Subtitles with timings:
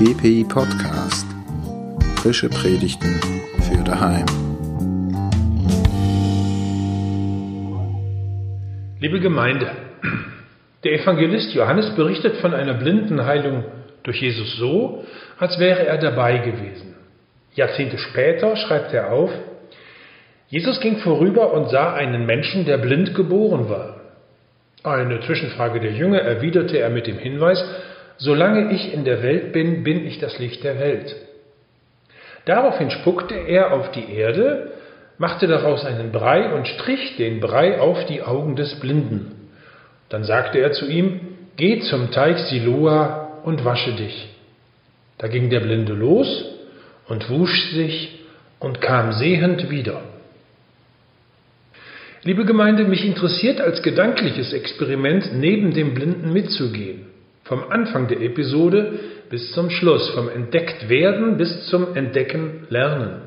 [0.00, 1.26] GPI Podcast.
[2.22, 3.20] Frische Predigten
[3.68, 4.24] für daheim.
[8.98, 9.70] Liebe Gemeinde,
[10.84, 13.64] der Evangelist Johannes berichtet von einer Blindenheilung
[14.02, 15.04] durch Jesus so,
[15.38, 16.94] als wäre er dabei gewesen.
[17.52, 19.30] Jahrzehnte später schreibt er auf,
[20.48, 24.00] Jesus ging vorüber und sah einen Menschen, der blind geboren war.
[24.82, 27.62] Eine Zwischenfrage der Jünger erwiderte er mit dem Hinweis,
[28.20, 31.16] Solange ich in der Welt bin, bin ich das Licht der Welt.
[32.44, 34.72] Daraufhin spuckte er auf die Erde,
[35.16, 39.48] machte daraus einen Brei und strich den Brei auf die Augen des Blinden.
[40.10, 41.20] Dann sagte er zu ihm,
[41.56, 44.28] Geh zum Teich Siloa und wasche dich.
[45.18, 46.44] Da ging der Blinde los
[47.08, 48.20] und wusch sich
[48.58, 50.00] und kam sehend wieder.
[52.22, 57.09] Liebe Gemeinde, mich interessiert als gedankliches Experiment neben dem Blinden mitzugehen.
[57.50, 63.22] Vom Anfang der Episode bis zum Schluss, vom Entdecktwerden bis zum Entdecken lernen.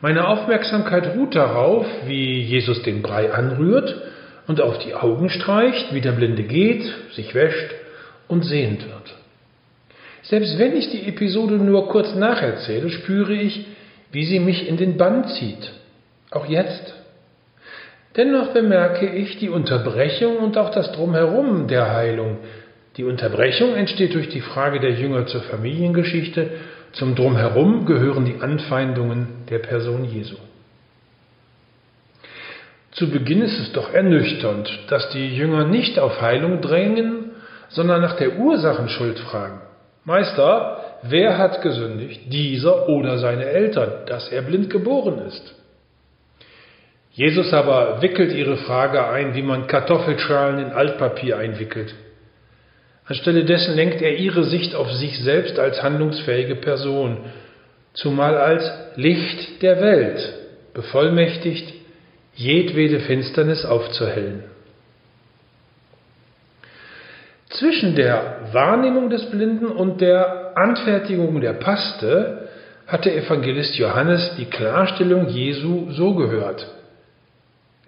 [0.00, 3.94] Meine Aufmerksamkeit ruht darauf, wie Jesus den Brei anrührt
[4.46, 6.82] und auf die Augen streicht, wie der Blinde geht,
[7.12, 7.74] sich wäscht
[8.28, 9.14] und sehend wird.
[10.22, 13.66] Selbst wenn ich die Episode nur kurz nacherzähle, spüre ich,
[14.10, 15.70] wie sie mich in den Bann zieht.
[16.30, 16.94] Auch jetzt.
[18.16, 22.38] Dennoch bemerke ich die Unterbrechung und auch das Drumherum der Heilung,
[22.96, 26.50] die Unterbrechung entsteht durch die Frage der Jünger zur Familiengeschichte.
[26.92, 30.36] Zum Drumherum gehören die Anfeindungen der Person Jesu.
[32.92, 37.30] Zu Beginn ist es doch ernüchternd, dass die Jünger nicht auf Heilung drängen,
[37.68, 39.60] sondern nach der Ursachenschuld fragen.
[40.04, 45.54] Meister, wer hat gesündigt, dieser oder seine Eltern, dass er blind geboren ist?
[47.12, 51.94] Jesus aber wickelt ihre Frage ein, wie man Kartoffelschalen in Altpapier einwickelt.
[53.10, 57.18] Anstelle dessen lenkt er ihre Sicht auf sich selbst als handlungsfähige Person,
[57.92, 58.62] zumal als
[58.94, 60.32] Licht der Welt,
[60.74, 61.74] bevollmächtigt,
[62.36, 64.44] jedwede Finsternis aufzuhellen.
[67.48, 72.48] Zwischen der Wahrnehmung des Blinden und der Anfertigung der Paste
[72.86, 76.64] hat der Evangelist Johannes die Klarstellung Jesu so gehört.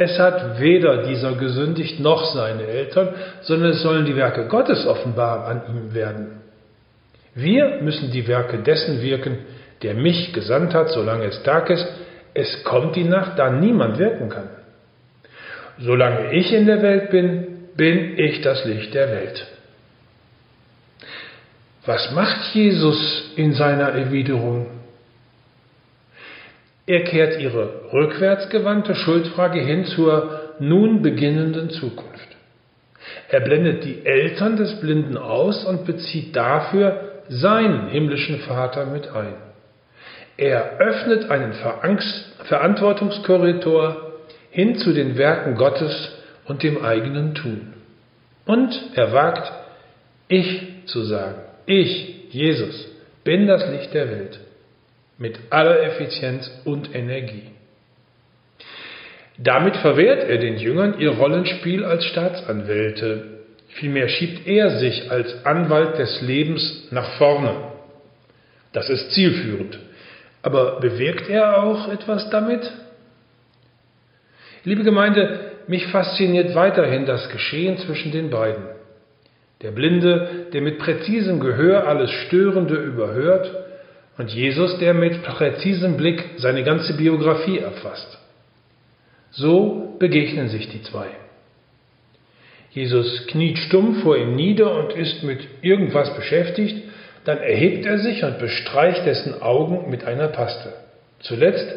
[0.05, 3.11] Es hat weder dieser gesündigt noch seine Eltern,
[3.43, 6.41] sondern es sollen die Werke Gottes offenbar an ihm werden.
[7.37, 9.39] Wir müssen die Werke dessen wirken,
[9.83, 11.87] der mich gesandt hat, solange es Tag ist.
[12.35, 14.49] Es kommt die Nacht, da niemand wirken kann.
[15.79, 19.47] Solange ich in der Welt bin, bin ich das Licht der Welt.
[21.87, 24.67] Was macht Jesus in seiner Erwiderung?
[26.87, 32.29] Er kehrt ihre rückwärtsgewandte Schuldfrage hin zur nun beginnenden Zukunft.
[33.29, 39.35] Er blendet die Eltern des Blinden aus und bezieht dafür seinen himmlischen Vater mit ein.
[40.37, 41.53] Er öffnet einen
[42.45, 44.13] Verantwortungskorridor
[44.51, 46.13] hin zu den Werken Gottes
[46.47, 47.75] und dem eigenen Tun.
[48.45, 49.53] Und er wagt,
[50.29, 51.43] ich zu sagen.
[51.67, 52.89] Ich, Jesus,
[53.23, 54.41] bin das Licht der Welt
[55.23, 57.53] mit aller Effizienz und Energie.
[59.39, 63.39] Damit verwehrt er den Jüngern ihr Rollenspiel als Staatsanwälte.
[63.69, 67.55] Vielmehr schiebt er sich als Anwalt des Lebens nach vorne.
[68.73, 69.79] Das ist zielführend.
[70.43, 72.71] Aber bewirkt er auch etwas damit?
[74.65, 78.65] Liebe Gemeinde, mich fasziniert weiterhin das Geschehen zwischen den beiden.
[79.63, 83.62] Der Blinde, der mit präzisem Gehör alles Störende überhört,
[84.23, 88.19] und Jesus, der mit präzisem Blick seine ganze Biografie erfasst.
[89.33, 91.09] So begegnen sich die zwei.
[92.71, 96.85] Jesus kniet stumm vor ihm nieder und ist mit irgendwas beschäftigt,
[97.25, 100.73] dann erhebt er sich und bestreicht dessen Augen mit einer Paste.
[101.19, 101.75] Zuletzt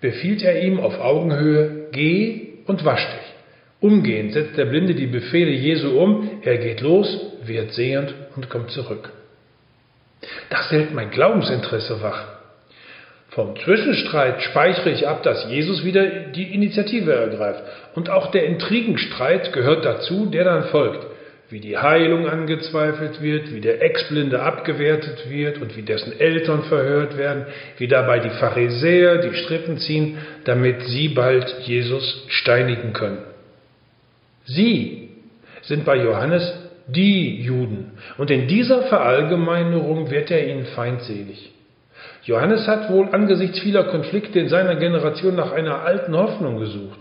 [0.00, 3.34] befiehlt er ihm auf Augenhöhe, geh und wasch dich.
[3.80, 7.08] Umgehend setzt der Blinde die Befehle Jesu um, er geht los,
[7.44, 9.10] wird sehend und kommt zurück.
[10.50, 12.24] Das hält mein Glaubensinteresse wach.
[13.30, 17.62] Vom Zwischenstreit speichere ich ab, dass Jesus wieder die Initiative ergreift.
[17.94, 21.06] Und auch der Intrigenstreit gehört dazu, der dann folgt.
[21.48, 27.16] Wie die Heilung angezweifelt wird, wie der Ex-Blinde abgewertet wird und wie dessen Eltern verhört
[27.16, 27.46] werden,
[27.78, 33.18] wie dabei die Pharisäer die Strippen ziehen, damit sie bald Jesus steinigen können.
[34.44, 35.10] Sie
[35.62, 37.92] sind bei Johannes die Juden.
[38.18, 41.52] Und in dieser Verallgemeinerung wird er ihnen feindselig.
[42.24, 47.00] Johannes hat wohl angesichts vieler Konflikte in seiner Generation nach einer alten Hoffnung gesucht.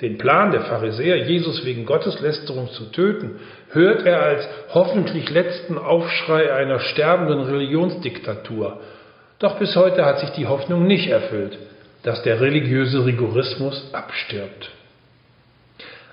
[0.00, 3.40] Den Plan der Pharisäer, Jesus wegen Gotteslästerung zu töten,
[3.72, 8.80] hört er als hoffentlich letzten Aufschrei einer sterbenden Religionsdiktatur.
[9.40, 11.58] Doch bis heute hat sich die Hoffnung nicht erfüllt,
[12.02, 14.70] dass der religiöse Rigorismus abstirbt.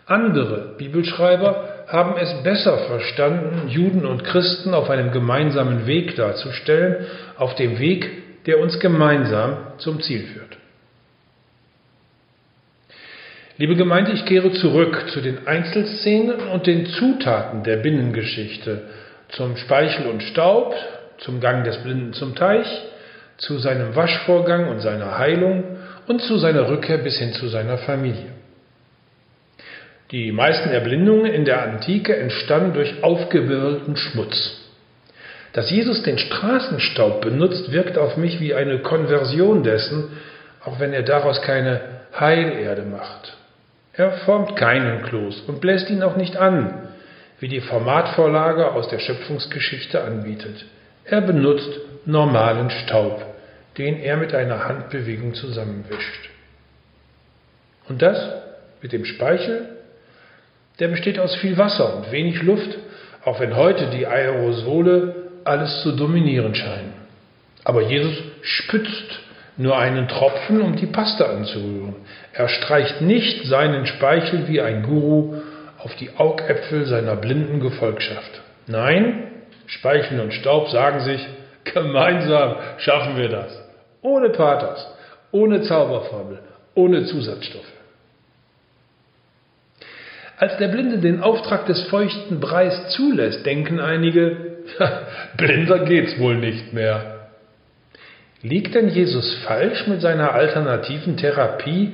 [0.05, 7.05] Andere Bibelschreiber haben es besser verstanden, Juden und Christen auf einem gemeinsamen Weg darzustellen,
[7.37, 10.57] auf dem Weg, der uns gemeinsam zum Ziel führt.
[13.57, 18.83] Liebe Gemeinde, ich kehre zurück zu den Einzelszenen und den Zutaten der Binnengeschichte,
[19.29, 20.75] zum Speichel und Staub,
[21.19, 22.67] zum Gang des Blinden zum Teich,
[23.37, 25.63] zu seinem Waschvorgang und seiner Heilung
[26.07, 28.31] und zu seiner Rückkehr bis hin zu seiner Familie.
[30.11, 34.57] Die meisten Erblindungen in der Antike entstanden durch aufgewirbelten Schmutz.
[35.51, 40.17] Dass Jesus den Straßenstaub benutzt, wirkt auf mich wie eine Konversion dessen,
[40.63, 41.81] auch wenn er daraus keine
[42.17, 43.35] Heilerde macht.
[43.93, 46.89] Er formt keinen Kloß und bläst ihn auch nicht an,
[47.39, 50.65] wie die Formatvorlage aus der Schöpfungsgeschichte anbietet.
[51.03, 53.25] Er benutzt normalen Staub,
[53.77, 56.29] den er mit einer Handbewegung zusammenwischt.
[57.89, 58.17] Und das
[58.81, 59.76] mit dem Speichel,
[60.79, 62.77] der besteht aus viel Wasser und wenig Luft,
[63.25, 66.93] auch wenn heute die Aerosole alles zu dominieren scheinen.
[67.63, 69.19] Aber Jesus spitzt
[69.57, 71.95] nur einen Tropfen, um die Paste anzurühren.
[72.33, 75.41] Er streicht nicht seinen Speichel wie ein Guru
[75.79, 78.41] auf die Augäpfel seiner blinden Gefolgschaft.
[78.67, 79.23] Nein,
[79.65, 81.25] Speichel und Staub sagen sich,
[81.63, 83.63] gemeinsam schaffen wir das.
[84.01, 84.87] Ohne Pathos,
[85.31, 86.39] ohne Zauberformel,
[86.75, 87.76] ohne Zusatzstoffe.
[90.37, 94.57] Als der Blinde den Auftrag des feuchten Breis zulässt, denken einige,
[95.37, 97.29] blinder geht's wohl nicht mehr.
[98.43, 101.93] Liegt denn Jesus falsch mit seiner alternativen Therapie,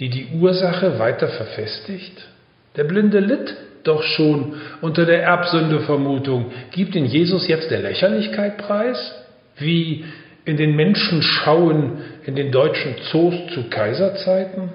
[0.00, 2.28] die die Ursache weiter verfestigt?
[2.76, 6.52] Der Blinde litt doch schon unter der Erbsündevermutung.
[6.72, 9.14] Gibt ihn Jesus jetzt der Lächerlichkeit preis?
[9.56, 10.04] Wie
[10.44, 14.70] in den Menschenschauen in den deutschen Zoos zu Kaiserzeiten?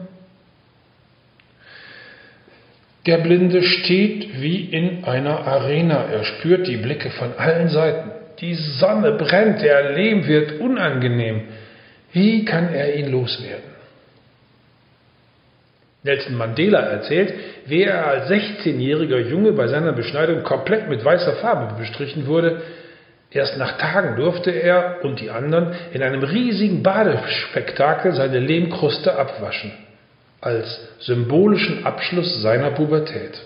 [3.05, 6.05] Der Blinde steht wie in einer Arena.
[6.05, 8.11] Er spürt die Blicke von allen Seiten.
[8.39, 11.41] Die Sonne brennt, der Lehm wird unangenehm.
[12.13, 13.73] Wie kann er ihn loswerden?
[16.03, 17.33] Nelson Mandela erzählt,
[17.65, 22.61] wie er als 16-jähriger Junge bei seiner Beschneidung komplett mit weißer Farbe bestrichen wurde.
[23.31, 29.71] Erst nach Tagen durfte er und die anderen in einem riesigen Badespektakel seine Lehmkruste abwaschen,
[30.43, 33.39] als symbolischen Abschluss seiner Pubertät.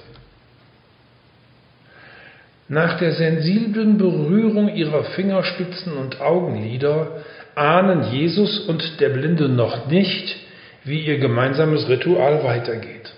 [2.70, 7.24] Nach der sensiblen Berührung ihrer Fingerspitzen und Augenlider
[7.56, 10.36] ahnen Jesus und der Blinde noch nicht,
[10.84, 13.14] wie ihr gemeinsames Ritual weitergeht.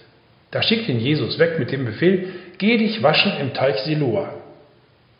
[0.52, 2.28] Da schickt ihn Jesus weg mit dem Befehl,
[2.58, 4.34] geh dich waschen im Teich Siloa.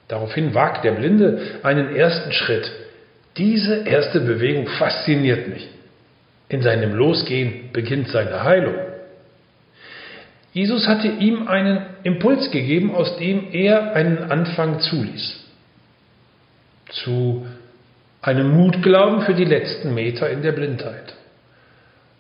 [0.08, 2.72] Daraufhin wagt der Blinde einen ersten Schritt.
[3.38, 5.68] Diese erste Bewegung fasziniert mich.
[6.50, 8.76] In seinem Losgehen beginnt seine Heilung.
[10.52, 15.46] Jesus hatte ihm einen Impuls gegeben, aus dem er einen Anfang zuließ.
[16.90, 17.46] Zu
[18.22, 21.14] einem Mutglauben für die letzten Meter in der Blindheit.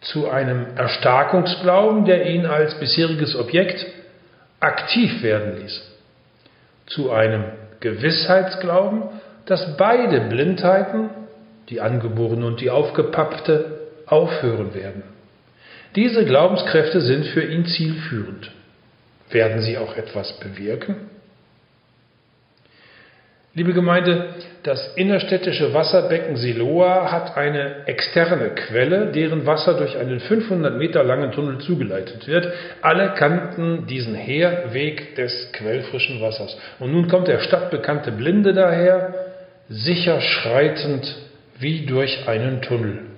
[0.01, 3.85] Zu einem Erstarkungsglauben, der ihn als bisheriges Objekt
[4.59, 5.81] aktiv werden ließ.
[6.85, 7.45] Zu einem
[7.79, 9.03] Gewissheitsglauben,
[9.47, 11.09] dass beide Blindheiten,
[11.69, 13.78] die angeborene und die aufgepappte,
[14.09, 15.03] aufhören werden.
[15.95, 18.51] Diese Glaubenskräfte sind für ihn zielführend.
[19.31, 20.95] Werden sie auch etwas bewirken?
[23.55, 30.77] Liebe Gemeinde, das innerstädtische Wasserbecken Siloa hat eine externe Quelle, deren Wasser durch einen 500
[30.77, 32.53] Meter langen Tunnel zugeleitet wird.
[32.81, 36.57] Alle kannten diesen Heerweg des quellfrischen Wassers.
[36.79, 39.13] Und nun kommt der stadtbekannte Blinde daher,
[39.67, 41.17] sicher schreitend
[41.57, 43.08] wie durch einen Tunnel.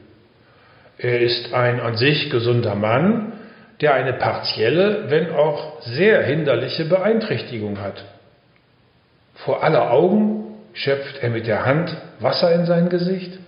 [0.98, 3.34] Er ist ein an sich gesunder Mann,
[3.82, 8.04] der eine partielle, wenn auch sehr hinderliche Beeinträchtigung hat.
[9.36, 13.40] Vor aller Augen schöpft er mit der Hand Wasser in sein Gesicht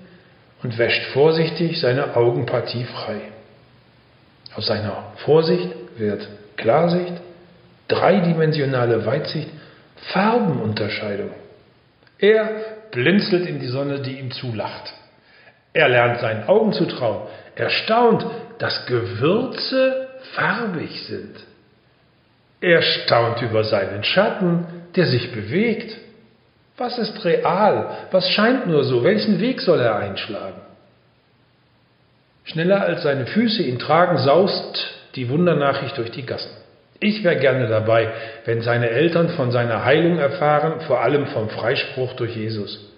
[0.63, 3.21] und wäscht vorsichtig seine Augenpartie frei.
[4.55, 7.13] Aus seiner Vorsicht wird Klarsicht,
[7.88, 9.50] dreidimensionale Weitsicht,
[10.12, 11.31] Farbenunterscheidung.
[12.17, 12.50] Er
[12.91, 14.93] blinzelt in die Sonne, die ihm zulacht.
[15.73, 18.25] Er lernt seinen Augen zu trauen erstaunt,
[18.59, 21.35] dass Gewürze farbig sind.
[22.61, 24.65] Er staunt über seinen Schatten,
[24.95, 25.97] der sich bewegt.
[26.77, 28.07] Was ist real?
[28.11, 29.03] Was scheint nur so?
[29.03, 30.61] Welchen Weg soll er einschlagen?
[32.45, 36.51] Schneller als seine Füße ihn tragen, saust die Wundernachricht durch die Gassen.
[36.99, 38.11] Ich wäre gerne dabei,
[38.45, 42.92] wenn seine Eltern von seiner Heilung erfahren, vor allem vom Freispruch durch Jesus.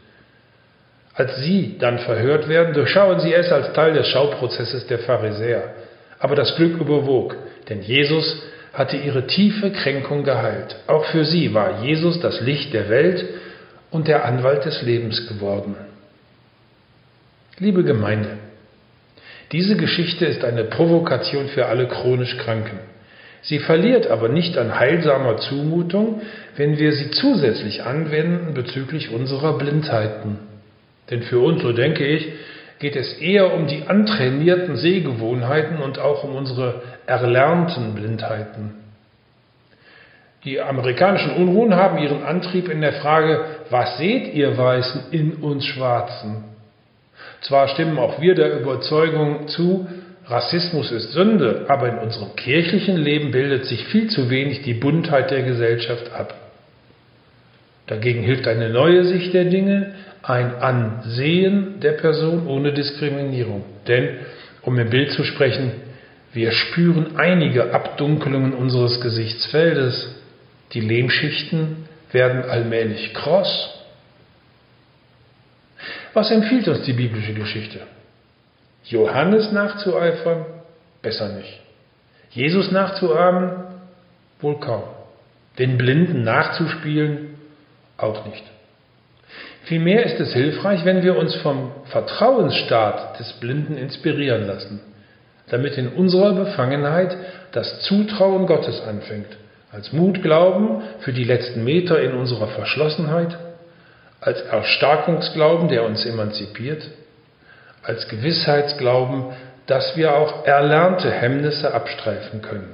[1.16, 5.74] Als sie dann verhört werden, durchschauen sie es als Teil des Schauprozesses der Pharisäer.
[6.20, 7.36] Aber das Glück überwog,
[7.70, 8.44] denn Jesus
[8.74, 10.76] hatte ihre tiefe Kränkung geheilt.
[10.88, 13.26] Auch für sie war Jesus das Licht der Welt
[13.92, 15.76] und der Anwalt des Lebens geworden.
[17.60, 18.32] Liebe Gemeinde,
[19.54, 22.80] diese Geschichte ist eine Provokation für alle chronisch Kranken.
[23.42, 26.22] Sie verliert aber nicht an heilsamer Zumutung,
[26.58, 30.40] wenn wir sie zusätzlich anwenden bezüglich unserer Blindheiten.
[31.10, 32.28] Denn für uns, so denke ich,
[32.80, 38.76] geht es eher um die antrainierten Sehgewohnheiten und auch um unsere erlernten Blindheiten.
[40.44, 45.66] Die amerikanischen Unruhen haben ihren Antrieb in der Frage, was seht ihr Weißen in uns
[45.66, 46.44] Schwarzen?
[47.42, 49.88] Zwar stimmen auch wir der Überzeugung zu,
[50.28, 55.32] Rassismus ist Sünde, aber in unserem kirchlichen Leben bildet sich viel zu wenig die Buntheit
[55.32, 56.34] der Gesellschaft ab.
[57.88, 59.94] Dagegen hilft eine neue Sicht der Dinge,
[60.28, 63.64] ein Ansehen der Person ohne Diskriminierung.
[63.88, 64.20] Denn,
[64.64, 65.72] um im Bild zu sprechen,
[66.34, 70.16] wir spüren einige Abdunkelungen unseres Gesichtsfeldes.
[70.74, 73.72] Die Lehmschichten werden allmählich kross.
[76.14, 77.82] Was empfiehlt uns die biblische Geschichte?
[78.86, 80.46] Johannes nachzueifern?
[81.02, 81.60] Besser nicht.
[82.32, 83.52] Jesus nachzuahmen?
[84.42, 84.84] Wohl kaum.
[85.60, 87.36] Den Blinden nachzuspielen?
[87.98, 88.44] Auch nicht.
[89.64, 94.80] Vielmehr ist es hilfreich, wenn wir uns vom Vertrauensstaat des Blinden inspirieren lassen,
[95.50, 97.18] damit in unserer Befangenheit
[97.52, 99.38] das Zutrauen Gottes anfängt,
[99.72, 103.38] als Mutglauben für die letzten Meter in unserer Verschlossenheit,
[104.22, 106.88] als Erstarkungsglauben, der uns emanzipiert,
[107.82, 109.26] als Gewissheitsglauben,
[109.66, 112.72] dass wir auch erlernte Hemmnisse abstreifen können,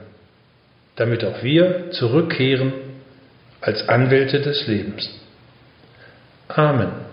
[0.97, 2.73] damit auch wir zurückkehren
[3.61, 5.20] als Anwälte des Lebens.
[6.57, 7.10] آمن.